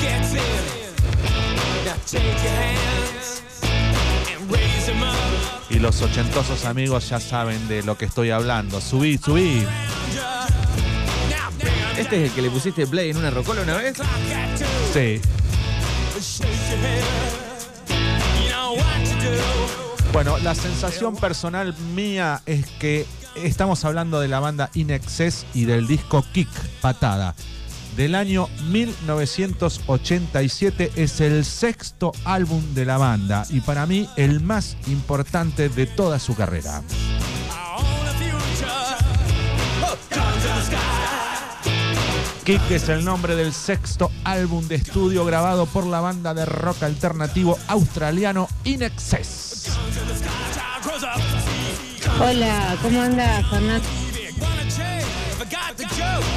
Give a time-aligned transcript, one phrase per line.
[0.00, 0.40] gets in.
[1.84, 3.42] Now take your hands
[4.32, 5.70] and raise up.
[5.70, 8.80] Y los ochentosos amigos ya saben de lo que estoy hablando.
[8.80, 9.64] Subí, subí.
[11.96, 13.96] ¿Este es el que le pusiste play en una rocola una vez?
[14.92, 15.20] Sí.
[20.12, 23.06] Bueno, la sensación personal mía es que
[23.36, 26.48] estamos hablando de la banda In Excess y del disco Kick,
[26.80, 27.34] Patada.
[28.00, 34.78] Del año 1987 es el sexto álbum de la banda y para mí el más
[34.86, 36.82] importante de toda su carrera.
[42.44, 46.84] Kick es el nombre del sexto álbum de estudio grabado por la banda de rock
[46.84, 49.76] alternativo australiano In Excess.
[52.18, 53.99] Hola, ¿cómo anda, Fernando?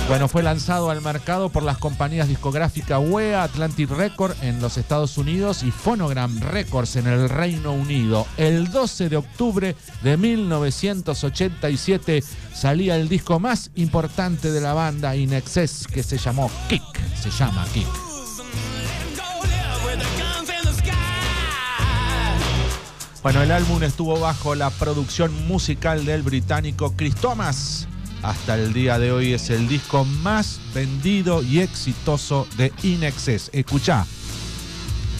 [0.07, 5.17] Bueno, fue lanzado al mercado por las compañías discográficas WEA, Atlantic Record en los Estados
[5.17, 8.25] Unidos y Phonogram Records en el Reino Unido.
[8.37, 15.33] El 12 de octubre de 1987 salía el disco más importante de la banda In
[15.33, 16.83] Excess que se llamó Kick.
[17.21, 17.87] Se llama Kick.
[23.23, 27.87] Bueno, el álbum estuvo bajo la producción musical del británico Chris Thomas.
[28.23, 33.49] Hasta el día de hoy es el disco más vendido y exitoso de In Excess.
[33.51, 34.05] Escuchá,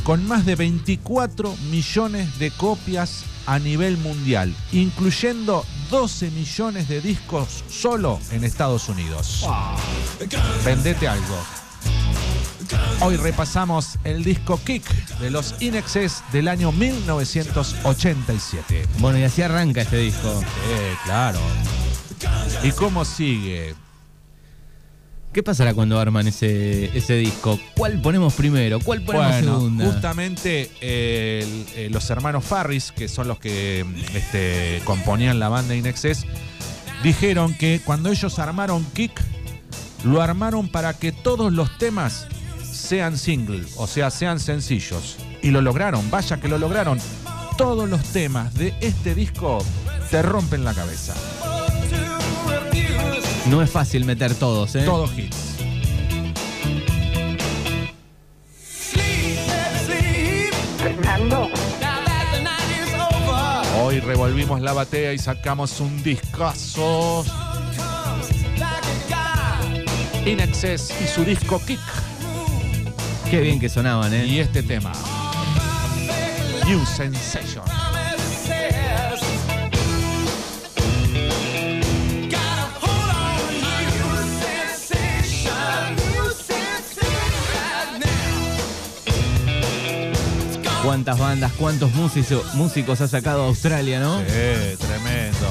[0.06, 7.66] con más de 24 millones de copias a nivel mundial, incluyendo 12 millones de discos
[7.70, 9.46] solo en Estados Unidos.
[10.64, 11.38] Vendete algo.
[13.02, 14.86] Hoy repasamos el disco Kick
[15.20, 18.88] de los In Excess del año 1987.
[19.00, 20.42] Bueno, y así arranca este disco.
[20.70, 21.40] Eh, claro.
[22.64, 23.76] ¿Y cómo sigue?
[25.34, 27.60] ¿Qué pasará cuando arman ese, ese disco?
[27.76, 28.80] ¿Cuál ponemos primero?
[28.80, 29.86] ¿Cuál ponemos Bueno, segunda?
[29.86, 33.84] justamente eh, el- eh, los hermanos Farris, que son los que
[34.14, 36.26] este, componían la banda In Excess,
[37.02, 39.20] dijeron que cuando ellos armaron Kick,
[40.06, 42.28] lo armaron para que todos los temas
[42.64, 45.18] sean single, o sea, sean sencillos.
[45.42, 47.00] Y lo lograron, vaya que lo lograron.
[47.58, 49.64] Todos los temas de este disco
[50.12, 51.14] te rompen la cabeza.
[53.48, 54.84] No es fácil meter todos, ¿eh?
[54.84, 55.38] Todos hits.
[60.78, 61.50] Fernando.
[63.82, 67.26] Hoy revolvimos la batea y sacamos un discazo.
[70.26, 71.82] In Excess y su disco Kick.
[73.30, 74.26] Qué bien que sonaban, ¿eh?
[74.26, 74.94] Y este tema.
[76.66, 77.83] New Sensation.
[90.84, 94.22] Cuántas bandas, cuántos músicos, ha sacado Australia, ¿no?
[94.28, 95.48] Eh, tremendo.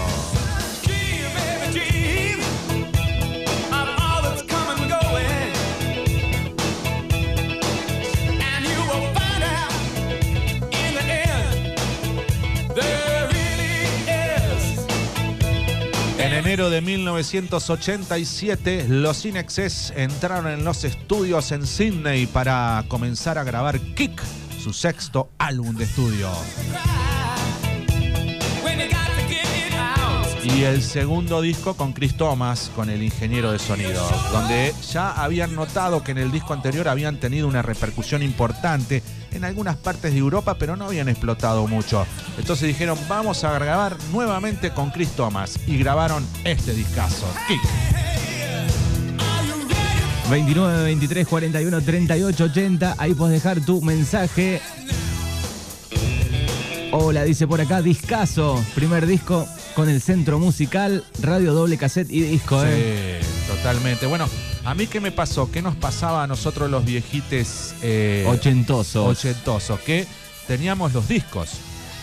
[16.19, 23.39] En enero de 1987, los In Excess entraron en los estudios en Sydney para comenzar
[23.39, 24.21] a grabar Kick,
[24.63, 26.31] su sexto álbum de estudio.
[30.45, 35.57] Y el segundo disco con Chris Thomas, con el ingeniero de sonido, donde ya habían
[35.57, 39.03] notado que en el disco anterior habían tenido una repercusión importante
[39.33, 42.07] en algunas partes de Europa, pero no habían explotado mucho.
[42.39, 45.59] Entonces dijeron, vamos a grabar nuevamente con Chris Thomas.
[45.67, 48.02] Y grabaron este discazo, Kick.
[50.33, 52.95] 29, 23, 41, 38, 80.
[52.97, 54.63] Ahí podés dejar tu mensaje.
[56.91, 58.65] Hola, dice por acá, discaso.
[58.75, 63.21] Primer disco con el centro musical, radio doble cassette y disco, ¿eh?
[63.21, 64.07] Sí, totalmente.
[64.07, 64.27] Bueno,
[64.65, 69.07] a mí qué me pasó, qué nos pasaba a nosotros los viejites eh, Ochentosos.
[69.07, 70.07] ochentosos, que
[70.47, 71.51] teníamos los discos.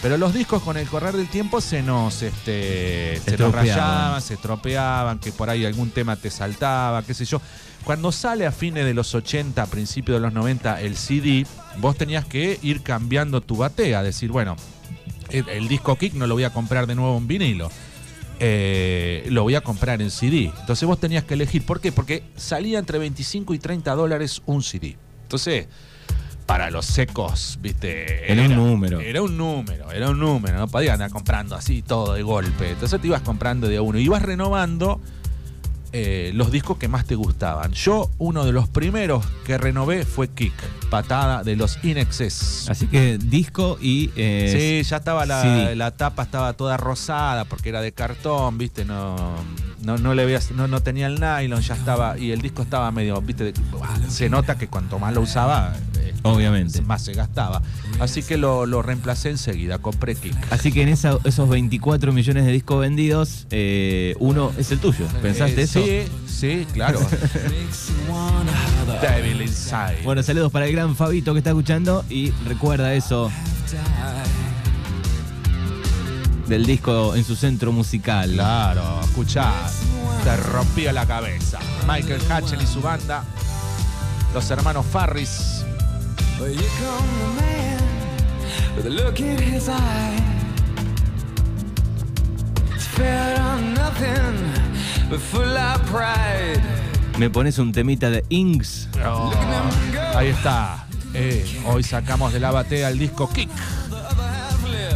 [0.01, 4.35] Pero los discos con el correr del tiempo se nos, este, se nos rayaban, se
[4.35, 7.41] estropeaban, que por ahí algún tema te saltaba, qué sé yo.
[7.83, 11.45] Cuando sale a fines de los 80, a principios de los 90 el CD,
[11.79, 14.55] vos tenías que ir cambiando tu batea, decir, bueno,
[15.29, 17.69] el, el disco Kick no lo voy a comprar de nuevo en vinilo.
[18.41, 20.51] Eh, lo voy a comprar en CD.
[20.61, 21.65] Entonces vos tenías que elegir.
[21.65, 21.91] ¿Por qué?
[21.91, 24.97] Porque salía entre 25 y 30 dólares un CD.
[25.23, 25.67] Entonces,
[26.49, 28.31] para los secos, viste.
[28.31, 28.99] Era un número.
[28.99, 30.57] Era un número, era un número.
[30.57, 32.71] No podías andar comprando así todo de golpe.
[32.71, 33.99] Entonces te ibas comprando de a uno.
[33.99, 34.99] Ibas renovando
[35.91, 37.71] eh, los discos que más te gustaban.
[37.73, 40.53] Yo, uno de los primeros que renové fue Kick,
[40.89, 42.67] Patada de los Inexes.
[42.67, 44.09] Así que disco y.
[44.15, 48.85] eh, Sí, ya estaba la, la tapa estaba toda rosada porque era de cartón, viste,
[48.85, 49.15] no,
[49.83, 52.89] no, no le veías, no, no tenía el nylon, ya estaba, y el disco estaba
[52.91, 53.53] medio, viste, de-
[54.09, 55.73] se nota que cuanto más lo usaba,
[56.23, 56.81] Obviamente.
[56.81, 57.61] más se gastaba.
[57.99, 60.35] Así que lo, lo reemplacé enseguida, compré Kick.
[60.51, 65.05] Así que en esa- esos 24 millones de discos vendidos, eh, uno es el tuyo.
[65.21, 65.81] ¿Pensaste Eh, eso?
[65.83, 66.99] Sí, sí, claro.
[69.01, 70.01] Devil Inside.
[70.03, 73.31] Bueno, saludos para el gran Fabito que está escuchando y recuerda eso
[76.47, 78.31] del disco en su centro musical.
[78.33, 79.53] Claro, escuchá,
[80.23, 81.59] te rompía la cabeza.
[81.87, 83.23] Michael Hatchell y su banda,
[84.33, 85.58] los hermanos Farris.
[86.39, 87.81] Well, you come the man
[88.77, 90.23] with a look in his eye.
[92.77, 96.61] Spared on nothing but full of pride.
[97.17, 98.87] Me pones un temita de Inks.
[99.05, 99.33] Oh,
[100.15, 100.87] ahí está.
[101.13, 103.49] Eh, hoy sacamos de la batea el disco Kick,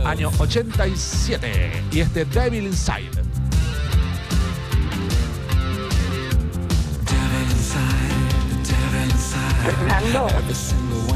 [0.05, 1.83] año 87.
[1.91, 3.11] Y este Devil Inside.
[10.13, 11.12] Devil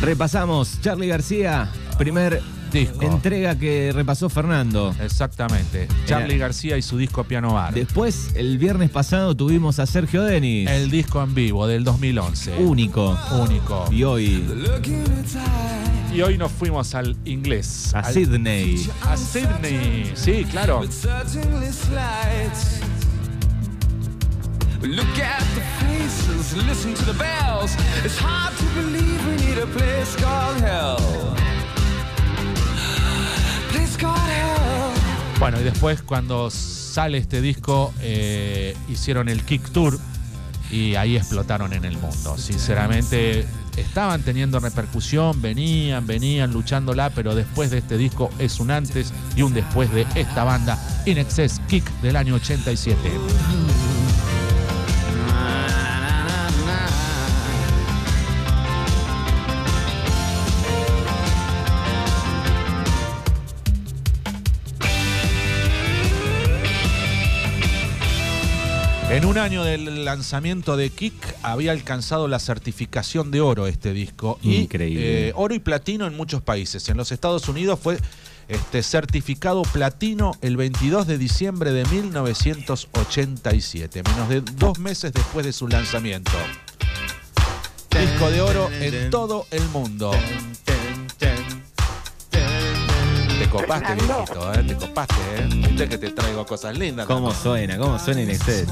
[0.00, 1.68] Repasamos, Charlie García,
[1.98, 2.40] primer
[2.72, 3.02] Disco.
[3.02, 4.94] entrega que repasó Fernando.
[5.00, 5.88] Exactamente.
[6.06, 7.74] Charlie García y su disco Piano Bar.
[7.74, 10.70] Después, el viernes pasado tuvimos a Sergio Denis.
[10.70, 12.56] El disco en vivo del 2011.
[12.58, 13.18] único.
[13.42, 13.86] Único.
[13.92, 14.44] Y hoy.
[16.14, 17.94] Y hoy nos fuimos al inglés.
[17.94, 18.88] a al- Sydney.
[19.02, 20.12] A Sydney.
[20.14, 20.80] Sí, claro.
[24.82, 27.76] Look at the faces, listen to the bells.
[28.02, 30.96] It's hard to believe we need a place called hell.
[33.70, 35.38] Place called hell.
[35.38, 39.98] Bueno, y después cuando sale este disco, eh, hicieron el Kick Tour
[40.70, 42.38] y ahí explotaron en el mundo.
[42.38, 49.12] Sinceramente, estaban teniendo repercusión, venían, venían luchándola, pero después de este disco es un antes
[49.36, 52.98] y un después de esta banda, In Excess Kick del año 87.
[69.30, 74.40] Un año del lanzamiento de Kick había alcanzado la certificación de oro este disco.
[74.42, 75.28] Y, Increíble.
[75.28, 76.88] eh, oro y platino en muchos países.
[76.88, 78.00] En los Estados Unidos fue
[78.48, 85.52] este, certificado platino el 22 de diciembre de 1987, menos de dos meses después de
[85.52, 86.32] su lanzamiento.
[87.90, 90.10] Disco de oro en todo el mundo.
[93.38, 94.64] Te copaste, viejito, ¿eh?
[94.64, 95.48] Te copaste, ¿eh?
[95.68, 97.06] Viste que te traigo cosas lindas.
[97.06, 97.78] ¿Cómo suena?
[97.78, 98.66] ¿Cómo suena en Excel?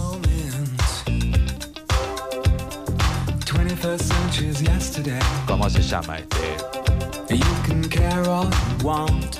[5.46, 7.36] ¿Cómo se llama este?
[7.36, 9.36] You can care all you want.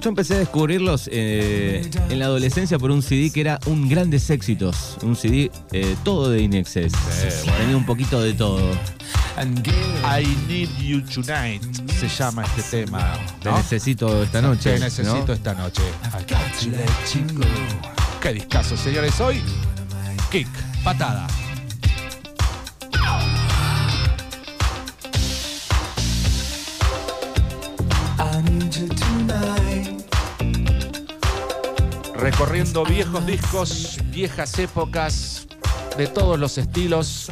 [0.00, 4.30] Yo empecé a descubrirlos eh, en la adolescencia por un CD que era un grandes
[4.30, 4.96] éxitos.
[5.02, 6.92] Un CD eh, todo de Inexcess.
[7.58, 8.72] Tenía un poquito de todo.
[9.38, 13.18] I Need You Tonight se llama este tema.
[13.42, 14.74] Te necesito esta noche.
[14.74, 15.32] Te necesito ¿no?
[15.32, 15.82] esta noche.
[18.22, 19.20] Qué discazo, señores.
[19.20, 19.42] Hoy,
[20.30, 20.48] kick,
[20.82, 21.26] patada.
[32.14, 35.46] Recorriendo viejos discos, viejas épocas,
[35.96, 37.30] de todos los estilos.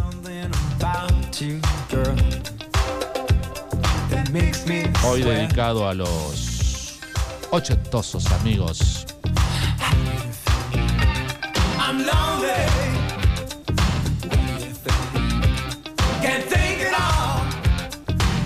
[5.05, 6.99] Hoy dedicado a los
[7.51, 9.04] ochentosos amigos.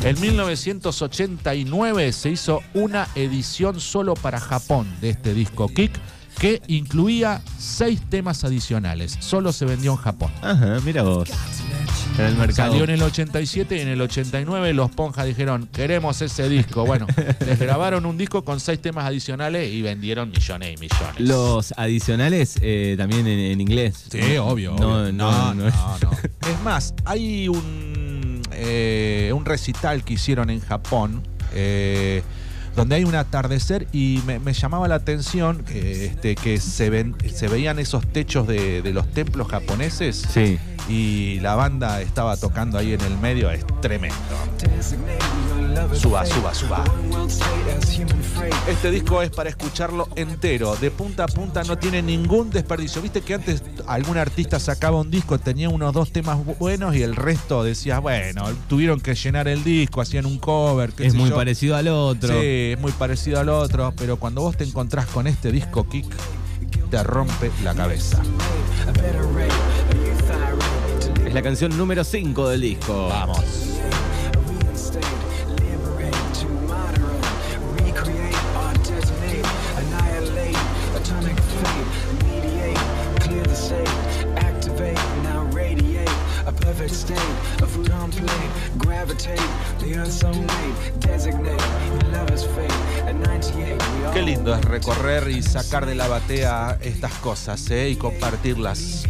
[0.08, 5.92] En 1989 se hizo una edición solo para Japón de este disco Kick
[6.38, 9.18] que incluía seis temas adicionales.
[9.20, 10.32] Solo se vendió en Japón.
[10.40, 11.28] Ajá, mira vos.
[12.16, 12.70] En el mercado.
[12.70, 16.86] Salió en el 87 y en el 89 los Ponjas dijeron, queremos ese disco.
[16.86, 17.06] Bueno,
[17.46, 21.20] les grabaron un disco con seis temas adicionales y vendieron millones y millones.
[21.20, 24.06] Los adicionales eh, también en, en inglés.
[24.10, 24.74] Sí, obvio.
[24.78, 25.12] No, obvio.
[25.12, 25.66] no, no.
[26.48, 27.87] Es más, hay un,
[28.58, 31.22] eh, un recital que hicieron en Japón.
[31.54, 32.22] eh,
[32.78, 37.14] donde hay un atardecer y me, me llamaba la atención eh, este, que se, ven,
[37.34, 40.58] se veían esos techos de, de los templos japoneses Sí.
[40.88, 44.16] y la banda estaba tocando ahí en el medio, es tremendo.
[45.94, 46.84] Suba, suba, suba.
[48.68, 53.00] Este disco es para escucharlo entero, de punta a punta, no tiene ningún desperdicio.
[53.02, 57.16] Viste que antes algún artista sacaba un disco, tenía unos dos temas buenos y el
[57.16, 60.92] resto decías, bueno, tuvieron que llenar el disco, hacían un cover.
[60.92, 61.36] qué Es sé muy yo.
[61.36, 62.40] parecido al otro.
[62.40, 66.06] Sí, es muy parecido al otro, pero cuando vos te encontrás con este disco Kick,
[66.90, 68.20] te rompe la cabeza.
[71.24, 73.08] Es la canción número 5 del disco.
[73.08, 73.68] Vamos.
[94.48, 97.90] Lindo es recorrer y sacar de la batea estas cosas ¿eh?
[97.90, 99.04] y compartirlas.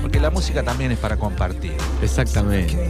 [0.00, 1.76] Porque la música también es para compartir.
[2.02, 2.88] Exactamente.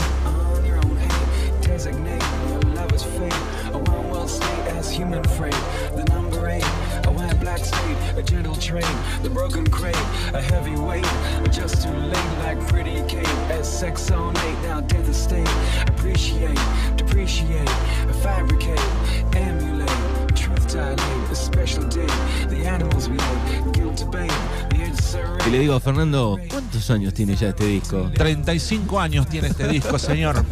[25.47, 28.11] Y le digo, Fernando, ¿cuántos años tiene ya este disco?
[28.15, 30.43] 35 años tiene este disco, señor.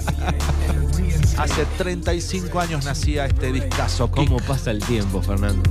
[1.39, 4.11] Hace 35 años nacía este discazo.
[4.11, 4.29] Kick.
[4.29, 5.63] ¿Cómo pasa el tiempo, Fernando?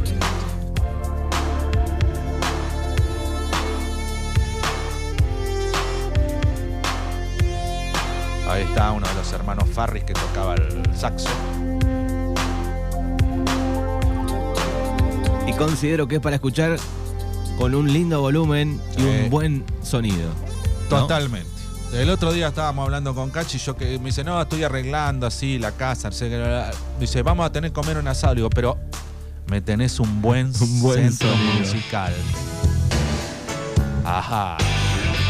[8.50, 11.30] Ahí está uno de los hermanos Farris que tocaba el saxo.
[15.66, 16.78] Considero que es para escuchar
[17.58, 20.30] con un lindo volumen y un buen sonido.
[20.90, 21.02] ¿no?
[21.02, 21.50] Totalmente.
[21.94, 25.28] El otro día estábamos hablando con Cachi y yo que me dice, no, estoy arreglando
[25.28, 26.10] así la casa.
[26.10, 26.64] no sé qué".
[27.00, 28.34] Dice, vamos a tener que comer un asado.
[28.34, 28.78] Digo, pero
[29.48, 31.60] me tenés un buen, Un buen centro sonido.
[31.60, 32.14] musical.
[34.04, 34.58] Ajá.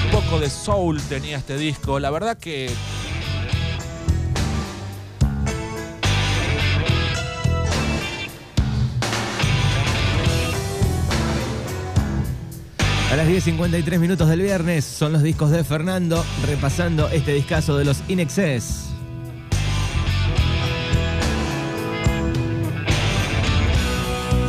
[0.06, 2.00] Un poco de soul tenía este disco.
[2.00, 2.72] La verdad que
[13.24, 18.02] las 10.53 minutos del viernes son los discos de Fernando, repasando este discazo de los
[18.08, 18.86] Inexcess.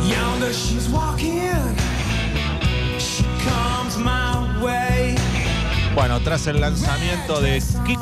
[0.09, 1.75] Yonder she's walking.
[2.97, 5.15] She comes my way.
[5.93, 7.99] Bueno, tras el lanzamiento de Kick,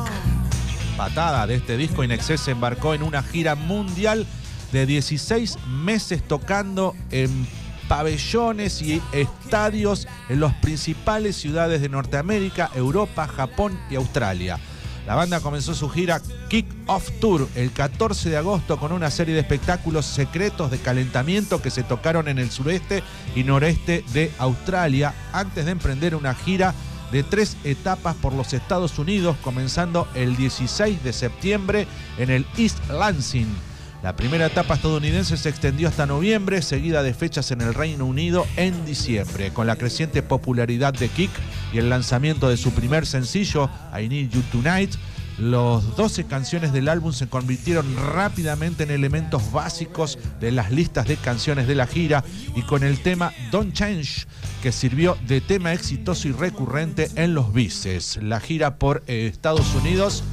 [0.95, 4.25] patada de este disco, Inexcess se embarcó en una gira mundial
[4.71, 7.45] de 16 meses tocando en
[7.91, 14.57] pabellones y estadios en las principales ciudades de Norteamérica, Europa, Japón y Australia.
[15.05, 19.33] La banda comenzó su gira Kick Off Tour el 14 de agosto con una serie
[19.33, 23.03] de espectáculos secretos de calentamiento que se tocaron en el sureste
[23.36, 26.74] y noreste de Australia antes de emprender una gira
[27.12, 32.89] de tres etapas por los Estados Unidos, comenzando el 16 de septiembre en el East
[32.89, 33.70] Lansing.
[34.03, 38.48] La primera etapa estadounidense se extendió hasta noviembre, seguida de fechas en el Reino Unido
[38.55, 39.53] en diciembre.
[39.53, 41.29] Con la creciente popularidad de Kick
[41.72, 44.96] y el lanzamiento de su primer sencillo, I Need You Tonight,
[45.38, 51.17] los 12 canciones del álbum se convirtieron rápidamente en elementos básicos de las listas de
[51.17, 52.24] canciones de la gira
[52.55, 54.25] y con el tema Don't Change,
[54.63, 58.17] que sirvió de tema exitoso y recurrente en los bices.
[58.22, 60.24] La gira por Estados Unidos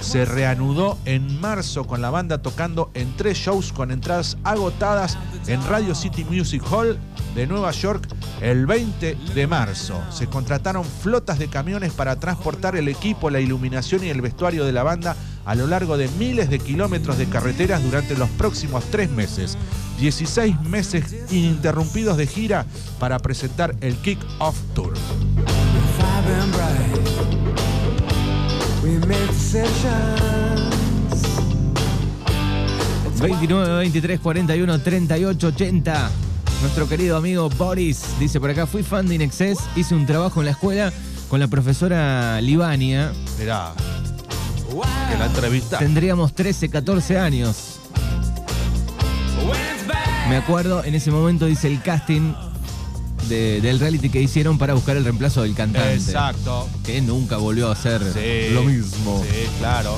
[0.00, 5.64] se reanudó en marzo con la banda tocando en tres shows con entradas agotadas en
[5.66, 6.98] Radio City Music Hall
[7.34, 8.08] de Nueva York
[8.40, 10.00] el 20 de marzo.
[10.10, 14.72] Se contrataron flotas de camiones para transportar el equipo, la iluminación y el vestuario de
[14.72, 19.10] la banda a lo largo de miles de kilómetros de carreteras durante los próximos tres
[19.10, 19.56] meses.
[19.98, 22.66] 16 meses ininterrumpidos de gira
[22.98, 24.94] para presentar el Kick Off Tour.
[33.20, 36.10] 29, 23, 41, 38, 80.
[36.60, 40.46] Nuestro querido amigo Boris dice por acá, fui fan de Inexcess, hice un trabajo en
[40.46, 40.92] la escuela
[41.28, 43.12] con la profesora Libania.
[43.38, 43.72] Mirá,
[45.10, 45.78] que la entrevista.
[45.78, 47.80] Tendríamos 13, 14 años.
[50.28, 52.32] Me acuerdo, en ese momento hice el casting
[53.28, 55.94] de- del reality que hicieron para buscar el reemplazo del cantante.
[55.94, 56.68] Exacto.
[56.84, 59.22] Que nunca volvió a hacer Sí, lo mismo.
[59.28, 59.96] Sí, claro.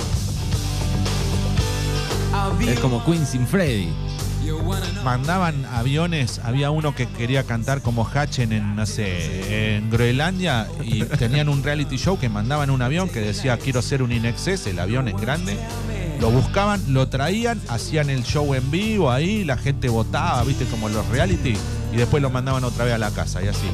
[2.66, 3.88] Es como Queen sin Freddy.
[5.04, 11.02] Mandaban aviones, había uno que quería cantar como Hatchen en, no sé, en Groenlandia y
[11.04, 14.78] tenían un reality show que mandaban un avión que decía quiero ser un Inexcess, el
[14.78, 15.56] avión en grande,
[16.20, 20.88] Lo buscaban, lo traían, hacían el show en vivo ahí, la gente votaba, viste, como
[20.88, 21.54] los reality,
[21.92, 23.68] y después lo mandaban otra vez a la casa y así.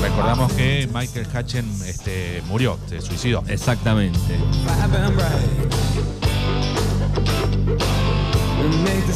[0.00, 3.42] Recordamos que Michael Hutchen este, murió, se suicidó.
[3.46, 4.18] Exactamente.
[8.84, 9.06] Make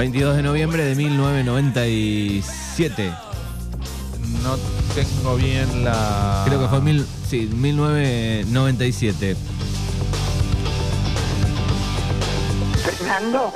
[0.00, 3.12] 22 de noviembre de 1997.
[4.42, 4.56] No
[4.94, 6.42] tengo bien la.
[6.46, 9.36] Creo que fue mil, sí, 1997.
[12.82, 13.52] Fernando.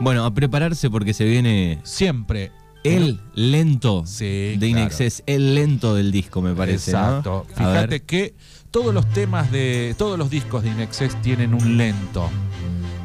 [0.00, 2.50] Bueno, a prepararse porque se viene Siempre.
[2.82, 6.90] el lento Sí, de Inexcess, el lento del disco, me parece.
[6.90, 6.98] ¿no?
[6.98, 7.46] Exacto.
[7.50, 7.56] Ver.
[7.56, 8.34] Fíjate que
[8.72, 9.94] todos los temas de.
[9.96, 12.28] Todos los discos de Inexcess tienen un lento.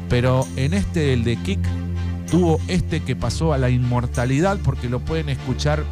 [0.08, 1.60] Pero en este, el de Kick,
[2.32, 5.84] tuvo este que pasó a la inmortalidad porque lo pueden escuchar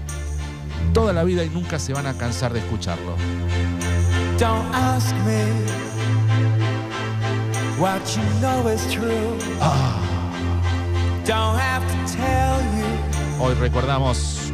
[0.95, 3.15] toda la vida y nunca se van a cansar de escucharlo.
[4.39, 5.45] Don't ask me
[7.79, 9.37] what you know is true.
[11.27, 14.51] Don't have to tell you Hoy recordamos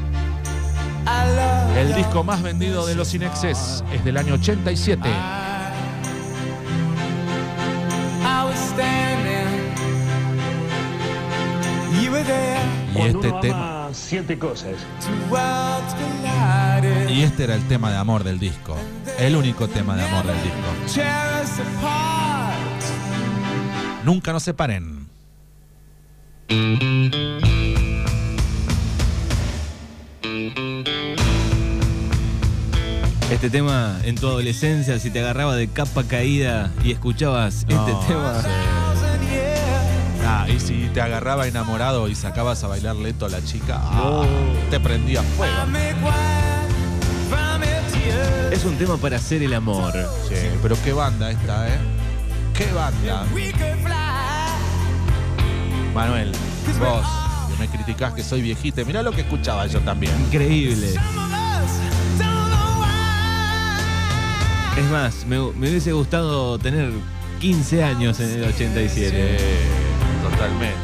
[1.76, 3.84] el disco más vendido de los Inexcess.
[3.92, 5.08] Es del año 87.
[12.94, 13.88] Y este tema.
[13.92, 14.74] siete cosas.
[17.10, 18.76] Y este era el tema de amor del disco.
[19.18, 20.94] El único tema de amor del disco.
[20.94, 22.56] Tear us apart.
[24.04, 25.06] Nunca nos separen.
[33.30, 38.06] Este tema en tu adolescencia, si te agarraba de capa caída y escuchabas No, este
[38.12, 38.40] tema.
[38.42, 38.48] sí.
[40.28, 44.24] Ah, y si te agarraba enamorado y sacabas a bailar lento a la chica, ah,
[44.70, 45.54] te prendía fuego.
[48.50, 49.92] Es un tema para hacer el amor.
[50.28, 51.78] Sí, pero qué banda esta, ¿eh?
[52.54, 53.24] ¿Qué banda?
[55.94, 56.32] Manuel,
[56.80, 57.06] vos
[57.48, 60.12] que me criticás que soy viejita, mirá lo que escuchaba yo también.
[60.26, 60.94] Increíble.
[64.76, 66.90] Es más, me, me hubiese gustado tener
[67.38, 69.38] 15 años en el 87.
[69.38, 69.85] Sí,
[70.36, 70.76] totalmente.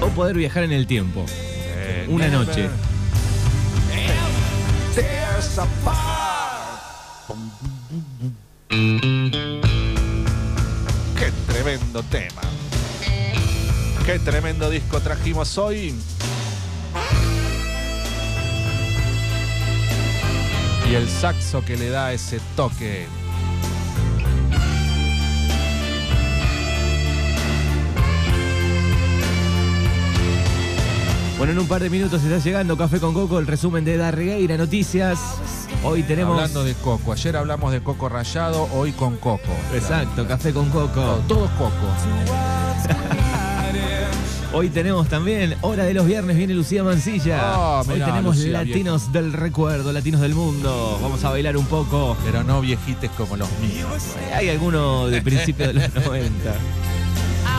[0.00, 1.24] O poder viajar en el tiempo.
[1.28, 2.68] Eh, Una never noche.
[11.16, 12.42] Qué tremendo tema.
[14.06, 15.94] Qué tremendo disco trajimos hoy.
[20.90, 23.06] Y el saxo que le da ese toque.
[31.38, 34.56] Bueno, en un par de minutos está llegando Café con Coco, el resumen de Darregueira
[34.56, 35.18] Noticias.
[35.82, 36.36] Hoy tenemos.
[36.36, 37.12] Hablando de coco.
[37.12, 39.52] Ayer hablamos de coco rallado, hoy con coco.
[39.74, 41.22] Exacto, Café con Coco.
[41.28, 43.13] todo coco.
[44.54, 47.40] Hoy tenemos también Hora de los Viernes, viene Lucía Mancilla.
[47.42, 50.96] Ah, Hoy tenemos Lucía, Latinos del Recuerdo, Latinos del Mundo.
[51.02, 52.16] Vamos a bailar un poco.
[52.24, 54.14] Pero no viejites como los míos.
[54.32, 56.14] Hay alguno de principios de los 90.
[56.14, 56.56] I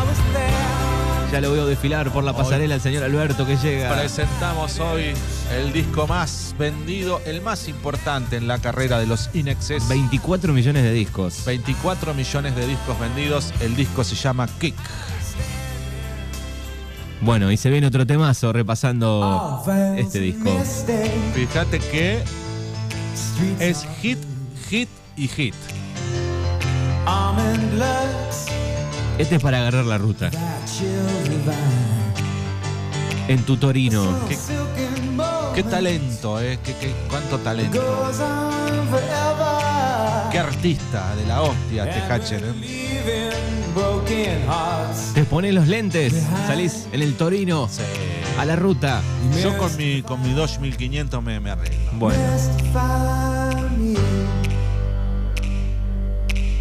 [0.08, 0.96] was there.
[1.34, 3.94] Ya lo veo desfilar por la pasarela el señor Alberto que llega.
[3.94, 5.12] Presentamos hoy
[5.54, 9.86] el disco más vendido, el más importante en la carrera de los Inexes.
[9.90, 11.44] 24 millones de discos.
[11.46, 13.54] 24 millones de discos vendidos.
[13.60, 14.76] El disco se llama Kick.
[17.26, 19.64] Bueno, y se viene otro temazo repasando
[19.98, 20.52] este disco.
[21.34, 22.22] Fíjate que
[23.60, 24.20] es hit,
[24.70, 25.56] hit y hit.
[29.18, 30.30] Este es para agarrar la ruta.
[33.28, 34.20] En tu Torino.
[35.56, 36.60] Qué, talento, ¿eh?
[36.64, 37.82] Qué, qué- cuánto talento.
[40.32, 42.44] Qué artista de la hostia, este Hatcher.
[42.44, 43.65] ¿eh?
[43.76, 45.14] Leaving broken hearts.
[45.14, 46.14] Te pones los lentes,
[46.48, 47.82] salís en el Torino Sí.
[48.40, 49.02] a la ruta.
[49.44, 51.78] Yo con mi, con mi Dodge 1500 me, me arreglo.
[51.94, 52.20] Bueno.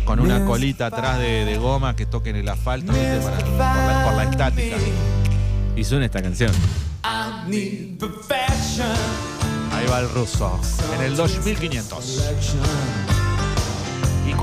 [0.05, 3.19] Con una colita atrás de, de goma que toque en el asfalto, ¿viste?
[3.21, 4.77] Para- por, la, por la estática.
[5.77, 6.53] y suena esta canción.
[7.03, 7.47] Ahí
[9.91, 10.61] va el ruso.
[10.99, 13.14] En el Dodge 1500.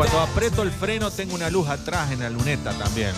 [0.01, 3.11] Cuando aprieto el freno tengo una luz atrás en la luneta también.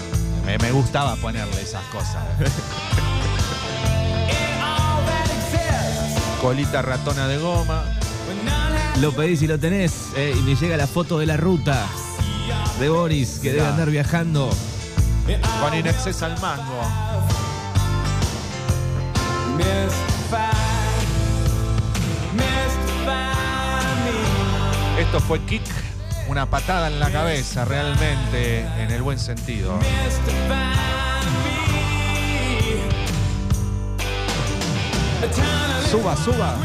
[0.45, 2.21] Me, me gustaba ponerle esas cosas.
[6.41, 7.85] Colita ratona de goma.
[8.99, 9.93] Lo pedís y lo tenés.
[10.17, 11.87] eh, y me llega la foto de la ruta
[12.81, 13.71] de Boris, que debe Mirá.
[13.71, 14.49] andar viajando.
[15.61, 16.81] Con Inexcess al mango.
[24.99, 25.63] Esto fue Kick,
[26.33, 29.77] una patada en la cabeza, realmente, en el buen sentido.
[35.91, 36.55] Suba, suba.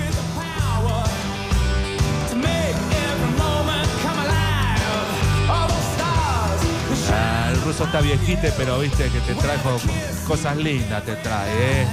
[7.12, 9.78] Ah, el ruso está viejite, pero viste que te trajo
[10.26, 11.86] cosas lindas, te trae, ¿eh?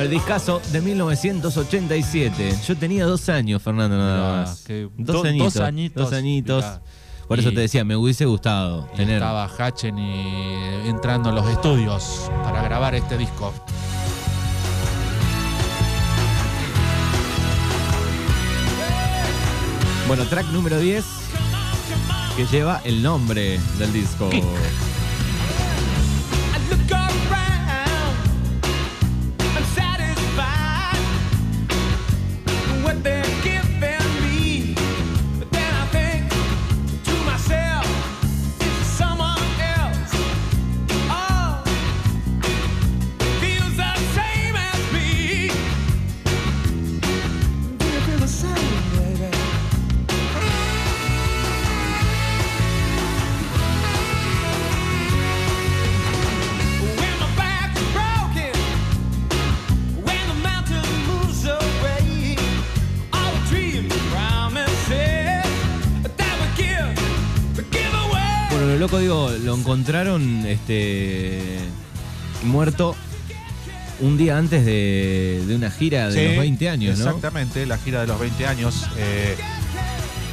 [0.00, 2.56] El discazo de 1987.
[2.66, 4.62] Yo tenía dos años, Fernando, nada más.
[4.62, 6.64] que- dos, do- añitos, dos añitos, Dos añitos.
[6.64, 6.82] mirá.
[7.28, 9.16] Por eso te decía, me hubiese gustado Y tener.
[9.16, 13.52] estaba Hatchen y entrando a los estudios para grabar este disco.
[20.08, 21.04] Bueno, track número 10,
[22.36, 24.28] que lleva el nombre del disco.
[68.80, 71.58] loco digo, lo encontraron este
[72.44, 72.96] muerto
[74.00, 77.04] un día antes de, de una gira de Sí, los 20 años, ¿no?
[77.06, 78.86] Exactamente, la gira de los 20 años.
[78.96, 79.36] eh,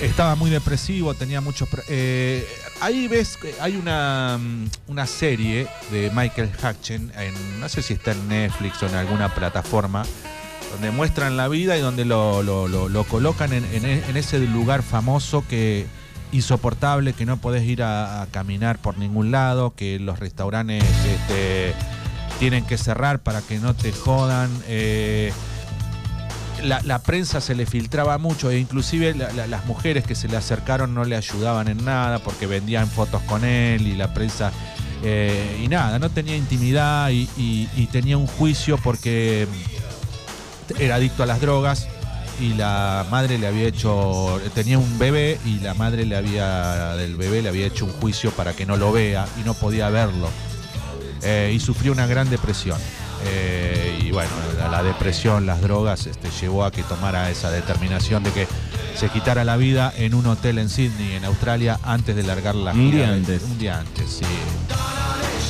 [0.01, 1.67] estaba muy depresivo, tenía muchos...
[1.89, 2.47] eh,
[2.79, 8.11] ahí ves, hay una, mm, una serie de Michael Hatchen, en, no sé si está
[8.13, 10.03] en Netflix o en alguna plataforma,
[10.71, 14.39] donde muestran la vida y donde lo, lo- lo- lo colocan en, en en ese
[14.39, 15.85] lugar famoso que
[16.31, 21.73] insoportable, que no podés ir a, caminar por ningún lado, que los restaurantes este,
[22.39, 24.49] tienen que cerrar para que no te jodan.
[24.67, 25.31] eh,
[26.63, 30.37] la, prensa se le filtraba mucho e inclusive la- la- las mujeres que se le
[30.37, 34.51] acercaron no le ayudaban en nada porque vendían fotos con él y la prensa
[35.03, 39.47] eh, y nada, no tenía intimidad y tenía un juicio porque
[40.79, 41.87] era adicto a las drogas
[42.39, 47.15] y la madre le había hecho, tenía un bebé y la madre le había, del
[47.15, 50.29] bebé le había hecho un juicio para que no lo vea y no podía verlo.
[51.23, 52.77] Eh, y sufrió una gran depresión.
[53.25, 58.21] Eh, y bueno, la, la depresión, las drogas, este, llevó a que tomara esa determinación
[58.23, 58.47] de que
[58.95, 62.71] se quitara la vida en un hotel en Sydney, en Australia, antes de largar la
[62.73, 63.05] Un gira.
[63.05, 63.43] día antes.
[63.43, 64.25] Un día antes, sí.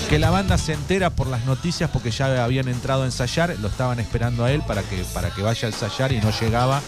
[0.09, 3.67] Que la banda se entera por las noticias porque ya habían entrado a ensayar, lo
[3.67, 6.81] estaban esperando a él para que, para que vaya a ensayar y no llegaba.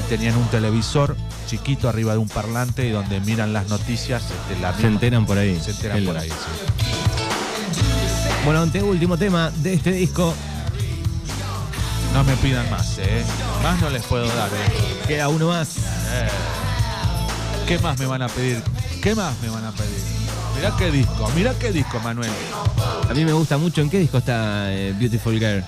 [0.00, 4.22] Y tenían un televisor chiquito arriba de un parlante y donde miran las noticias.
[4.24, 5.60] este, la Se misma- enteran por ahí.
[5.60, 6.34] Se enteran Qué por ahí, sí.
[8.44, 10.34] Bueno, ante último tema de este disco,
[12.14, 13.22] No me pidan más, ¿eh?
[13.62, 15.02] Más no les puedo dar, ¿eh?
[15.06, 15.76] queda uno más.
[15.76, 16.28] Eh,
[17.68, 18.62] ¿Qué más me van a pedir?
[19.02, 20.15] ¿Qué más me van a pedir?
[20.56, 22.30] Mirá qué disco, mirá qué disco, Manuel.
[23.08, 23.82] A mí me gusta mucho.
[23.82, 25.64] ¿En qué disco está eh, Beautiful Girl?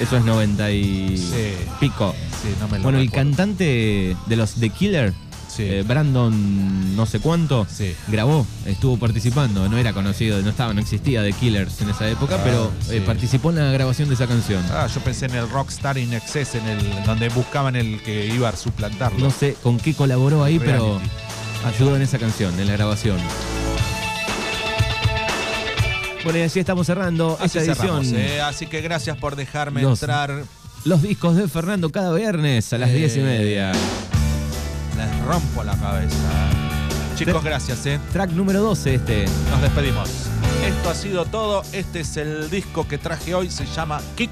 [0.00, 1.54] Eso es 90 y Sí.
[1.80, 2.14] pico.
[2.42, 5.12] Sí, no me lo Bueno, el cantante de los The Killer,
[5.48, 5.64] Sí.
[5.64, 7.66] eh, Brandon no sé cuánto,
[8.08, 12.36] grabó, estuvo participando, no era conocido, no estaba, no existía The Killers en esa época,
[12.36, 14.64] Ah, pero eh, participó en la grabación de esa canción.
[14.72, 18.48] Ah, yo pensé en el Rockstar in Excess, en el donde buscaban el que iba
[18.48, 19.18] a suplantarlo.
[19.18, 21.00] No sé con qué colaboró ahí, pero.
[21.64, 23.18] Ayudó en esa canción, en la grabación.
[26.24, 28.20] Bueno, y así estamos cerrando Así esta cerramos, edición.
[28.20, 28.40] ¿eh?
[28.40, 30.44] Así que gracias por dejarme Los- entrar.
[30.84, 33.72] Los discos de Fernando cada viernes a las Eh, diez y media.
[33.72, 36.16] Les rompo la cabeza.
[37.16, 38.00] Chicos, gracias, ¿eh?
[38.12, 39.24] Track número 12 este.
[39.50, 40.08] Nos despedimos.
[40.66, 41.62] Esto ha sido todo.
[41.72, 43.50] Este es el disco que traje hoy.
[43.50, 44.30] Se llama Kick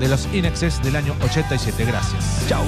[0.00, 1.84] de los Inexes del año 87.
[1.84, 2.24] Gracias.
[2.48, 2.64] Chao.